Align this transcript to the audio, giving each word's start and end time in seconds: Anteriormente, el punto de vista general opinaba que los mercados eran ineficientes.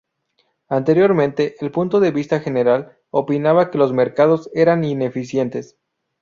Anteriormente, 0.67 1.57
el 1.63 1.69
punto 1.69 1.99
de 1.99 2.09
vista 2.09 2.39
general 2.39 2.97
opinaba 3.11 3.69
que 3.69 3.77
los 3.77 3.93
mercados 3.93 4.49
eran 4.55 4.83
ineficientes. 4.83 5.77